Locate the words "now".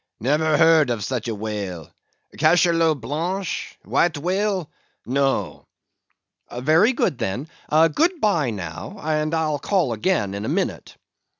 8.49-8.99